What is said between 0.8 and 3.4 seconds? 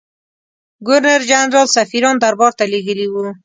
ګورنرجنرال سفیران دربارته لېږلي وه.